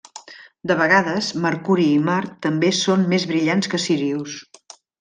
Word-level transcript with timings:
De 0.71 0.77
vegades, 0.79 1.27
Mercuri 1.43 1.85
i 1.97 2.01
Mart 2.09 2.33
també 2.47 2.73
són 2.81 3.07
més 3.13 3.29
brillants 3.35 3.73
que 3.75 3.85
Sírius. 3.87 4.43